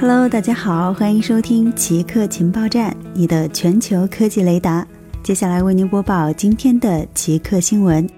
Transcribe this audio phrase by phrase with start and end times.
[0.00, 4.86] Hello，大家好，欢迎收听奇客情报站，你的全球科技雷达。
[5.24, 8.08] 接下来为您播报今天的奇客新闻：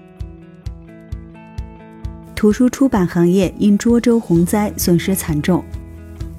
[2.35, 5.63] 图书出版行业因涿州洪灾损失惨重，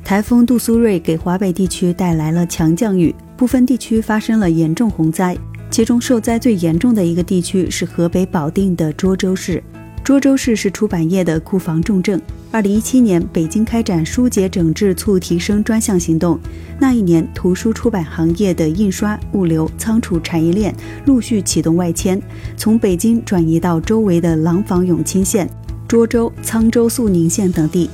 [0.04, 5.36] 台风杜苏芮给华北地区带来了强降雨，部分地区发生了严重洪灾，
[5.72, 9.60] 其中受灾最严重的一个地区是河北保定的涿州市。
[10.04, 12.20] 涿州市是出版业的库房重镇。
[12.50, 16.36] 二零一七年，北京开展书节整治促提升专项行动。
[16.80, 20.74] 那一年，图书出版行业的印刷、物流、仓储产业链
[21.06, 22.20] 陆续启动外迁，
[22.56, 25.48] 从北京转移到周围的廊坊、永清县、
[25.88, 27.88] 涿州、沧州、肃宁县等地。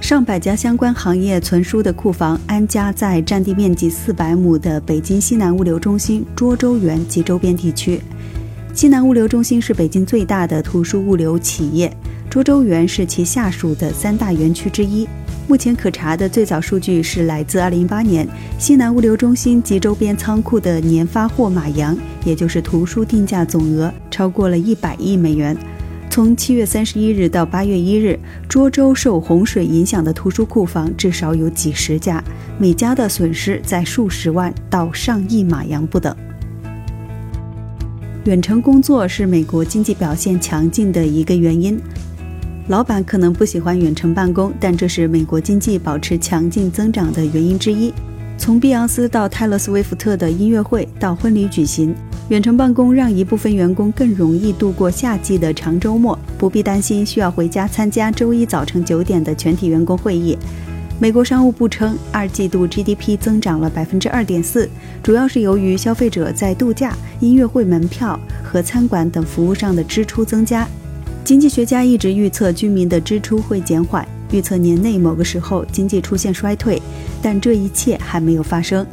[0.00, 8.00] 上百家相关行业存书的库房安家在占地面积四百亩的北京西南物流中心涿州园及周边地区。
[8.72, 11.92] 西南物流中心是北京最大的图书物流企业，
[12.30, 15.06] 涿州园是其下属的三大园区之一。
[15.48, 25.56] 目前可查的最早数据是来自2018年西南物流中心及周边仓库的年发货马洋，也就是图书定价总额超过了一百亿美元。
[26.08, 28.18] 从七月三十一日到八月一日，
[28.48, 32.22] 涿州受洪水影响的图书库房至少有几十家，
[32.56, 36.16] 每家的损失在数十万到上亿马洋不等。
[38.24, 41.80] 远程工作是美国经济表现强劲的一个原因。
[42.68, 47.90] 老板可能不喜欢远程办公，但这是美国经济保持强劲增长的原因之一。
[48.36, 51.94] 从碧昂斯到泰勒·斯威夫特的音乐会到婚礼举行，
[52.28, 60.36] 远程办公让一部分员工更容易度过夏季的长周末，不必担心需要回家参加周一早晨九点的全体员工会议。
[61.02, 64.68] 美国商务部称，二季度 GDP 增长了百分之二点四，
[65.02, 70.68] 主要是由于消费者在度假、音乐会门票和餐馆等服务上的支出增加。
[71.24, 76.80] 经济学家一直预测居民的支出会减缓，预测年内某个时候经济出现衰退，
[77.22, 78.86] 但这一切还没有发生。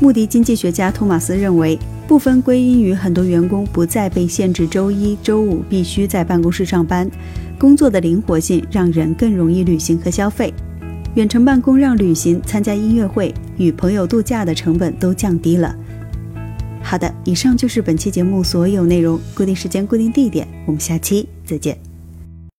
[0.00, 7.10] 穆迪经济学家托马斯认为，部分归因于很多员工不再被限制周一周五必须在办公室上班，
[7.58, 10.54] 工作的灵活性让人更容易旅行和消费。
[11.18, 15.74] 远程办公让旅行、参加音乐会、与朋友度假的成本都降低了。
[16.80, 19.18] 好的，以上就是本期节目所有内容。
[19.34, 21.87] 固定时间、固定地点，我们下期再见。